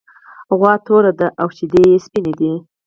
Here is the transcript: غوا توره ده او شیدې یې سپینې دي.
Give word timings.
غوا 0.57 0.73
توره 0.85 1.11
ده 1.19 1.27
او 1.41 1.47
شیدې 1.57 1.83
یې 1.91 1.97
سپینې 2.05 2.33
دي. 2.39 2.53